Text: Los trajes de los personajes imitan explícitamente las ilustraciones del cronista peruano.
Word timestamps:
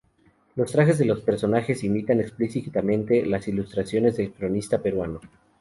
Los 0.55 0.71
trajes 0.71 0.97
de 0.97 1.05
los 1.05 1.21
personajes 1.21 1.83
imitan 1.83 2.19
explícitamente 2.19 3.23
las 3.23 3.47
ilustraciones 3.47 4.17
del 4.17 4.33
cronista 4.33 4.81
peruano. 4.81 5.19